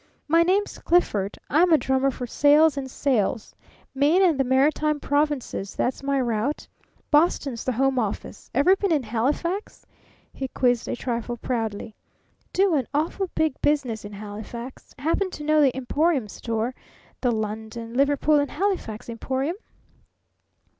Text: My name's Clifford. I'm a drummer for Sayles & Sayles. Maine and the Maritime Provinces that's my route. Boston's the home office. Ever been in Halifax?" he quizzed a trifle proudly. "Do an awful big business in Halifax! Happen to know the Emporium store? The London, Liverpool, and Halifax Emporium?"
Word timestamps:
My 0.27 0.41
name's 0.41 0.79
Clifford. 0.79 1.37
I'm 1.47 1.71
a 1.71 1.77
drummer 1.77 2.09
for 2.09 2.25
Sayles 2.25 2.75
& 2.91 2.91
Sayles. 2.91 3.53
Maine 3.93 4.23
and 4.23 4.39
the 4.39 4.43
Maritime 4.43 4.99
Provinces 4.99 5.75
that's 5.75 6.01
my 6.01 6.19
route. 6.19 6.67
Boston's 7.11 7.63
the 7.63 7.71
home 7.73 7.99
office. 7.99 8.49
Ever 8.51 8.75
been 8.75 8.91
in 8.91 9.03
Halifax?" 9.03 9.85
he 10.33 10.47
quizzed 10.47 10.87
a 10.87 10.95
trifle 10.95 11.37
proudly. 11.37 11.93
"Do 12.51 12.73
an 12.73 12.87
awful 12.95 13.29
big 13.35 13.53
business 13.61 14.03
in 14.03 14.13
Halifax! 14.13 14.95
Happen 14.97 15.29
to 15.29 15.43
know 15.43 15.61
the 15.61 15.75
Emporium 15.77 16.27
store? 16.27 16.73
The 17.21 17.29
London, 17.31 17.93
Liverpool, 17.93 18.39
and 18.39 18.49
Halifax 18.49 19.07
Emporium?" 19.07 19.57